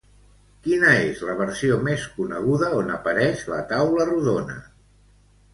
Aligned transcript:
Quina 0.67 0.93
és 1.09 1.19
la 1.27 1.35
versió 1.41 1.77
més 1.89 2.07
coneguda 2.15 2.71
on 2.79 2.89
apareix 2.97 3.47
la 3.55 3.63
Taula 3.75 4.09
Rodona? 4.11 4.61